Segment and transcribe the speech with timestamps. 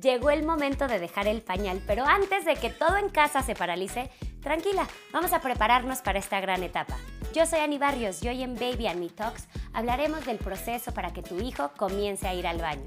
[0.00, 3.54] Llegó el momento de dejar el pañal, pero antes de que todo en casa se
[3.54, 4.10] paralice,
[4.42, 6.98] tranquila, vamos a prepararnos para esta gran etapa.
[7.32, 11.14] Yo soy Ani Barrios y hoy en Baby and Me Talks hablaremos del proceso para
[11.14, 12.86] que tu hijo comience a ir al baño.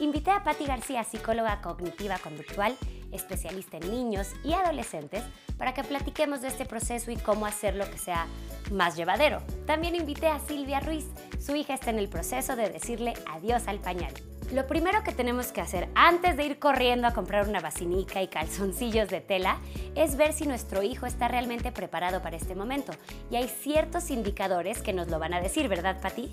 [0.00, 2.74] Invité a Patti García, psicóloga cognitiva conductual,
[3.12, 5.24] especialista en niños y adolescentes,
[5.58, 8.28] para que platiquemos de este proceso y cómo hacerlo que sea
[8.72, 9.42] más llevadero.
[9.66, 11.04] También invité a Silvia Ruiz,
[11.38, 14.14] su hija está en el proceso de decirle adiós al pañal.
[14.52, 18.28] Lo primero que tenemos que hacer antes de ir corriendo a comprar una vacinica y
[18.28, 19.58] calzoncillos de tela
[19.96, 22.92] es ver si nuestro hijo está realmente preparado para este momento.
[23.28, 26.30] Y hay ciertos indicadores que nos lo van a decir, ¿verdad, Pati?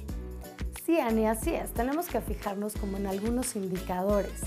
[0.86, 1.73] Sí, Ani, así es.
[1.73, 4.41] Tenemos que fijarnos como en algunos indicadores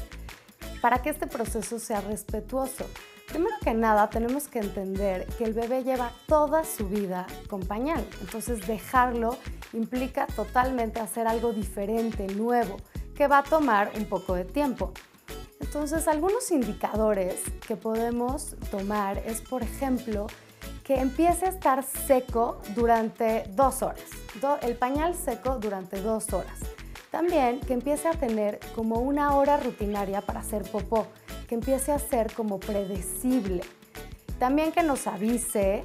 [0.81, 2.85] para que este proceso sea respetuoso.
[3.27, 8.07] Primero que nada, tenemos que entender que el bebé lleva toda su vida con pañal.
[8.21, 9.37] Entonces, dejarlo
[9.73, 12.77] implica totalmente hacer algo diferente, nuevo
[13.17, 14.93] que va a tomar un poco de tiempo.
[15.61, 20.27] Entonces, algunos indicadores que podemos tomar es, por ejemplo,
[20.85, 24.05] que empiece a estar seco durante dos horas,
[24.63, 26.61] el pañal seco durante dos horas.
[27.11, 31.07] También que empiece a tener como una hora rutinaria para hacer popó,
[31.49, 33.63] que empiece a ser como predecible.
[34.39, 35.83] También que nos avise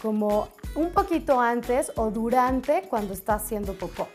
[0.00, 4.08] como un poquito antes o durante cuando está haciendo popó.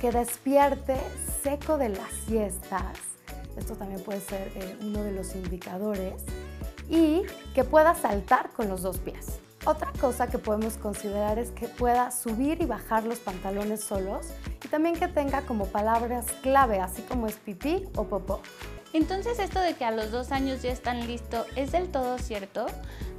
[0.00, 0.96] Que despierte
[1.42, 2.98] seco de las siestas,
[3.56, 6.22] esto también puede ser eh, uno de los indicadores,
[6.88, 7.22] y
[7.54, 9.40] que pueda saltar con los dos pies.
[9.64, 14.26] Otra cosa que podemos considerar es que pueda subir y bajar los pantalones solos
[14.64, 18.40] y también que tenga como palabras clave, así como es pipí o popó.
[18.92, 22.66] Entonces esto de que a los dos años ya están listos, ¿es del todo cierto?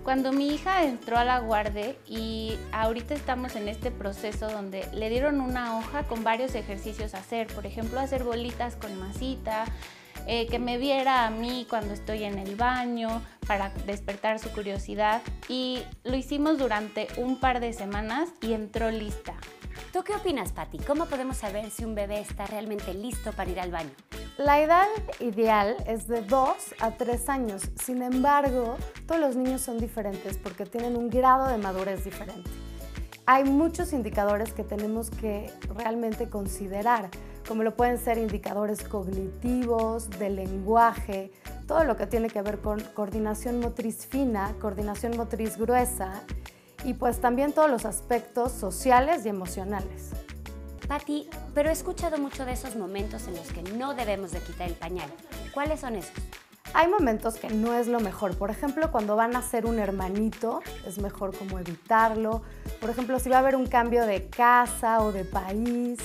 [0.04, 5.10] Cuando mi hija entró a la guardia y ahorita estamos en este proceso donde le
[5.10, 9.66] dieron una hoja con varios ejercicios a hacer, por ejemplo, hacer bolitas con masita,
[10.28, 15.22] eh, que me viera a mí cuando estoy en el baño para despertar su curiosidad
[15.50, 19.34] y lo hicimos durante un par de semanas y entró lista.
[19.92, 20.78] ¿Tú qué opinas, Patti?
[20.80, 23.92] ¿Cómo podemos saber si un bebé está realmente listo para ir al baño?
[24.38, 24.88] La edad
[25.20, 26.50] ideal es de 2
[26.80, 27.62] a 3 años.
[27.84, 32.50] Sin embargo, todos los niños son diferentes porque tienen un grado de madurez diferente.
[33.28, 37.12] Hay muchos indicadores que tenemos que realmente considerar,
[37.48, 41.32] como lo pueden ser indicadores cognitivos, de lenguaje,
[41.68, 46.24] todo lo que tiene que ver con coordinación motriz fina, coordinación motriz gruesa
[46.84, 50.10] y pues también todos los aspectos sociales y emocionales.
[50.88, 54.68] Patti, pero he escuchado mucho de esos momentos en los que no debemos de quitar
[54.68, 55.10] el pañal.
[55.54, 56.14] ¿Cuáles son esos?
[56.76, 58.36] Hay momentos que no es lo mejor.
[58.36, 62.42] Por ejemplo, cuando van a ser un hermanito, es mejor como evitarlo.
[62.82, 66.00] Por ejemplo, si va a haber un cambio de casa o de país.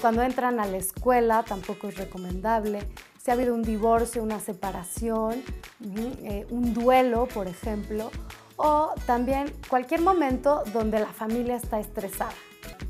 [0.00, 2.86] Cuando entran a la escuela, tampoco es recomendable.
[3.22, 5.42] Si ha habido un divorcio, una separación,
[6.22, 8.10] eh, un duelo, por ejemplo.
[8.56, 12.34] O también cualquier momento donde la familia está estresada.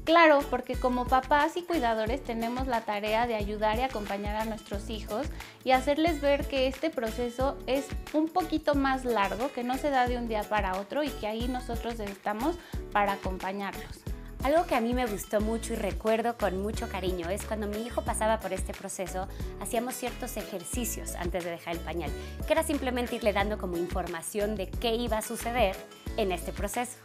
[0.04, 4.90] Claro, porque como papás y cuidadores tenemos la tarea de ayudar y acompañar a nuestros
[4.90, 5.26] hijos
[5.64, 10.06] y hacerles ver que este proceso es un poquito más largo, que no se da
[10.06, 12.56] de un día para otro y que ahí nosotros estamos
[12.92, 14.04] para acompañarlos.
[14.42, 17.78] Algo que a mí me gustó mucho y recuerdo con mucho cariño es cuando mi
[17.78, 19.26] hijo pasaba por este proceso,
[19.62, 22.10] hacíamos ciertos ejercicios antes de dejar el pañal,
[22.46, 25.74] que era simplemente irle dando como información de qué iba a suceder
[26.18, 26.98] en este proceso.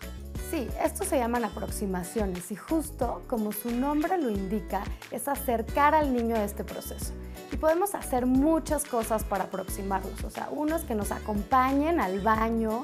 [0.50, 6.12] Sí, estos se llaman aproximaciones y justo como su nombre lo indica, es acercar al
[6.12, 7.14] niño a este proceso.
[7.52, 10.24] Y podemos hacer muchas cosas para aproximarlos.
[10.24, 12.82] O sea, uno es que nos acompañen al baño,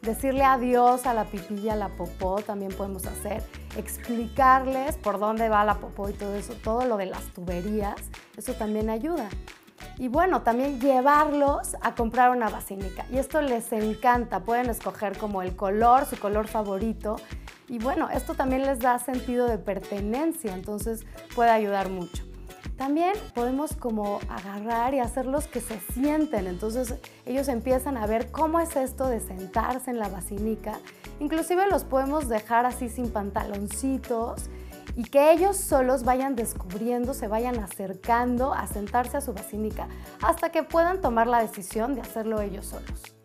[0.00, 3.42] decirle adiós a la pipilla, a la popó, también podemos hacer,
[3.76, 7.96] explicarles por dónde va la popó y todo eso, todo lo de las tuberías,
[8.36, 9.28] eso también ayuda.
[9.98, 13.04] Y bueno, también llevarlos a comprar una basílica.
[13.10, 17.16] Y esto les encanta, pueden escoger como el color, su color favorito.
[17.68, 22.24] Y bueno, esto también les da sentido de pertenencia, entonces puede ayudar mucho.
[22.78, 26.94] También podemos como agarrar y hacerlos que se sienten, entonces
[27.26, 30.78] ellos empiezan a ver cómo es esto de sentarse en la basílica.
[31.18, 34.48] Inclusive los podemos dejar así sin pantaloncitos
[34.98, 39.86] y que ellos solos vayan descubriendo, se vayan acercando a sentarse a su basílica
[40.20, 43.17] hasta que puedan tomar la decisión de hacerlo ellos solos.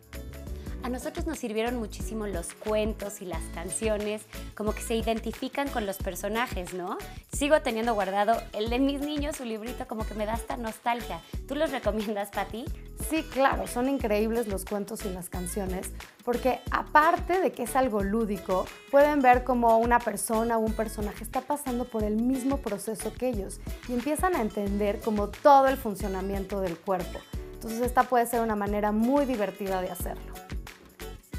[0.84, 4.20] A nosotros nos sirvieron muchísimo los cuentos y las canciones,
[4.54, 6.98] como que se identifican con los personajes, ¿no?
[7.32, 11.22] Sigo teniendo guardado el de mis niños, su librito, como que me da esta nostalgia.
[11.48, 12.66] ¿Tú los recomiendas, Pati?
[13.08, 15.90] Sí, claro, son increíbles los cuentos y las canciones,
[16.22, 21.24] porque aparte de que es algo lúdico, pueden ver como una persona o un personaje
[21.24, 23.58] está pasando por el mismo proceso que ellos
[23.88, 27.20] y empiezan a entender como todo el funcionamiento del cuerpo.
[27.54, 30.33] Entonces esta puede ser una manera muy divertida de hacerlo.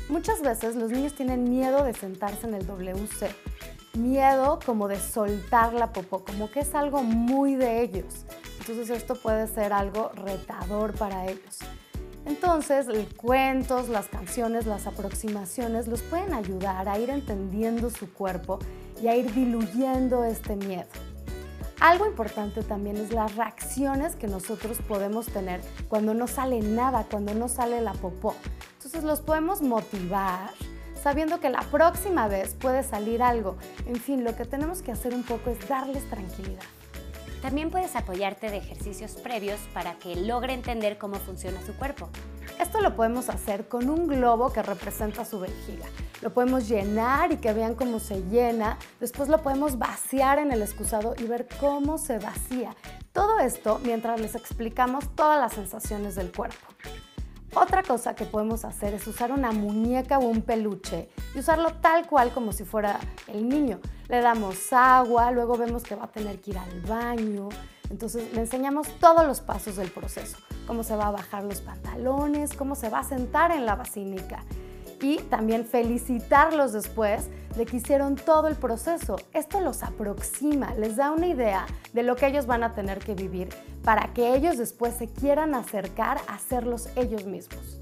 [0.07, 3.27] Muchas veces los niños tienen miedo de sentarse en el WC,
[3.97, 8.25] miedo como de soltar la popó, como que es algo muy de ellos.
[8.59, 11.59] Entonces esto puede ser algo retador para ellos.
[12.25, 18.59] Entonces, los cuentos, las canciones, las aproximaciones los pueden ayudar a ir entendiendo su cuerpo
[19.01, 20.87] y a ir diluyendo este miedo.
[21.79, 27.33] Algo importante también es las reacciones que nosotros podemos tener cuando no sale nada, cuando
[27.33, 28.35] no sale la popó.
[28.95, 30.51] Entonces los podemos motivar
[31.03, 33.57] sabiendo que la próxima vez puede salir algo.
[33.85, 36.63] En fin, lo que tenemos que hacer un poco es darles tranquilidad.
[37.41, 42.07] También puedes apoyarte de ejercicios previos para que logre entender cómo funciona su cuerpo.
[42.57, 45.87] Esto lo podemos hacer con un globo que representa su vejiga.
[46.21, 48.77] Lo podemos llenar y que vean cómo se llena.
[49.01, 52.73] Después lo podemos vaciar en el excusado y ver cómo se vacía.
[53.11, 56.65] Todo esto mientras les explicamos todas las sensaciones del cuerpo.
[57.57, 62.05] Otra cosa que podemos hacer es usar una muñeca o un peluche y usarlo tal
[62.05, 63.79] cual como si fuera el niño.
[64.09, 67.47] Le damos agua, luego vemos que va a tener que ir al baño.
[67.89, 70.37] Entonces le enseñamos todos los pasos del proceso,
[70.67, 74.43] cómo se va a bajar los pantalones, cómo se va a sentar en la basílica
[75.01, 79.15] y también felicitarlos después de que hicieron todo el proceso.
[79.33, 83.13] Esto los aproxima, les da una idea de lo que ellos van a tener que
[83.13, 83.49] vivir
[83.85, 87.77] para que ellos después se quieran acercar a hacerlos ellos mismos.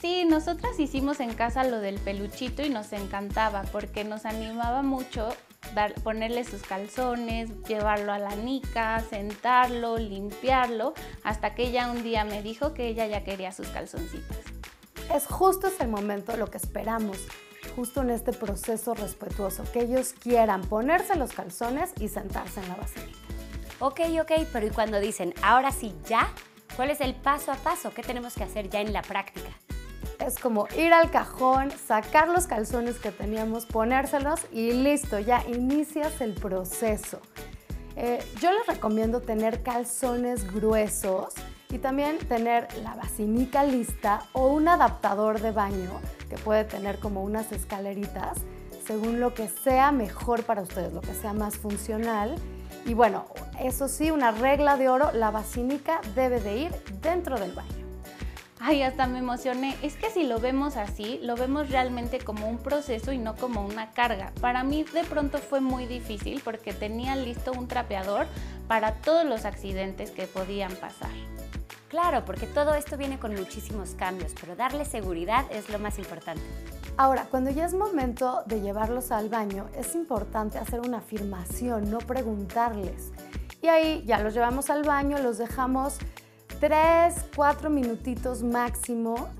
[0.00, 5.28] Sí, nosotras hicimos en casa lo del peluchito y nos encantaba porque nos animaba mucho
[6.02, 10.94] ponerle sus calzones, llevarlo a la nica, sentarlo, limpiarlo,
[11.24, 14.38] hasta que ella un día me dijo que ella ya quería sus calzoncitos
[15.12, 17.18] es justo ese momento lo que esperamos,
[17.76, 22.76] justo en este proceso respetuoso, que ellos quieran ponerse los calzones y sentarse en la
[22.76, 23.23] basílica.
[23.80, 26.28] Ok, ok, pero ¿y cuando dicen, ahora sí, ya?
[26.76, 27.92] ¿Cuál es el paso a paso?
[27.92, 29.50] ¿Qué tenemos que hacer ya en la práctica?
[30.24, 36.20] Es como ir al cajón, sacar los calzones que teníamos, ponérselos y listo, ya inicias
[36.20, 37.20] el proceso.
[37.96, 41.34] Eh, yo les recomiendo tener calzones gruesos
[41.70, 47.22] y también tener la basinica lista o un adaptador de baño que puede tener como
[47.22, 48.38] unas escaleritas
[48.86, 52.36] según lo que sea mejor para ustedes, lo que sea más funcional.
[52.86, 53.26] Y bueno,
[53.60, 57.84] eso sí, una regla de oro, la basinica debe de ir dentro del baño.
[58.66, 59.76] Ay, hasta me emocioné.
[59.82, 63.62] Es que si lo vemos así, lo vemos realmente como un proceso y no como
[63.62, 64.32] una carga.
[64.40, 68.26] Para mí de pronto fue muy difícil porque tenía listo un trapeador
[68.66, 71.10] para todos los accidentes que podían pasar.
[71.88, 76.42] Claro, porque todo esto viene con muchísimos cambios, pero darle seguridad es lo más importante.
[76.96, 81.98] Ahora, cuando ya es momento de llevarlos al baño, es importante hacer una afirmación, no
[81.98, 83.12] preguntarles.
[83.64, 85.96] Y ahí ya los llevamos al baño, los dejamos
[86.60, 89.30] 3, 4 minutitos máximo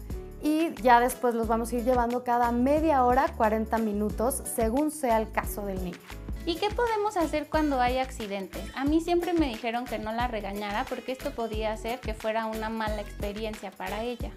[0.43, 5.21] y ya después los vamos a ir llevando cada media hora, 40 minutos, según sea
[5.21, 5.99] el caso del niño.
[6.47, 8.63] ¿Y qué podemos hacer cuando hay accidentes?
[8.75, 12.47] A mí siempre me dijeron que no la regañara porque esto podía hacer que fuera
[12.47, 14.31] una mala experiencia para ella.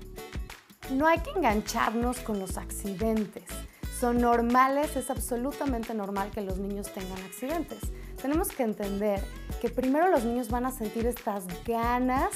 [0.91, 3.45] No hay que engancharnos con los accidentes.
[3.99, 7.79] Son normales, es absolutamente normal que los niños tengan accidentes.
[8.21, 9.23] Tenemos que entender
[9.59, 12.29] que primero los niños van a sentir estas ganas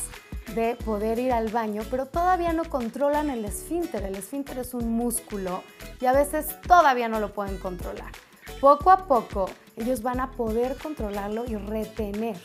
[0.55, 4.03] de poder ir al baño, pero todavía no controlan el esfínter.
[4.03, 5.61] El esfínter es un músculo
[5.99, 8.11] y a veces todavía no lo pueden controlar.
[8.59, 9.45] Poco a poco
[9.75, 12.37] ellos van a poder controlarlo y retener,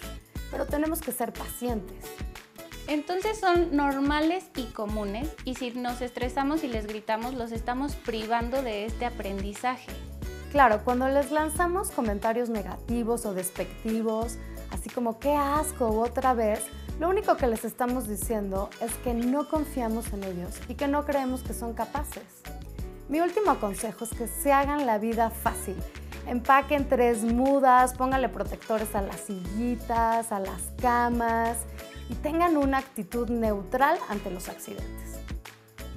[0.51, 2.05] pero tenemos que ser pacientes.
[2.89, 8.63] Entonces son normales y comunes y si nos estresamos y les gritamos los estamos privando
[8.63, 9.91] de este aprendizaje.
[10.53, 14.39] Claro, cuando les lanzamos comentarios negativos o despectivos,
[14.71, 16.61] así como qué asco otra vez,
[17.01, 21.05] lo único que les estamos diciendo es que no confiamos en ellos y que no
[21.05, 22.25] creemos que son capaces.
[23.09, 25.77] Mi último consejo es que se hagan la vida fácil
[26.27, 31.59] Empaquen tres mudas, pónganle protectores a las sillitas, a las camas
[32.09, 35.21] y tengan una actitud neutral ante los accidentes.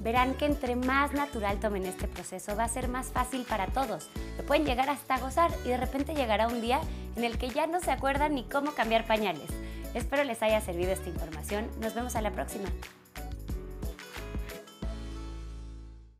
[0.02, 4.08] Verán que entre más natural tomen este proceso va a ser más fácil para todos.
[4.38, 6.80] Lo pueden llegar hasta gozar y de repente llegará un día
[7.16, 9.50] en el que ya no se acuerdan ni cómo cambiar pañales.
[9.94, 11.68] Espero les haya servido esta información.
[11.80, 12.68] Nos vemos a la próxima.